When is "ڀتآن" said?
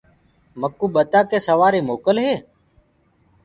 0.95-1.23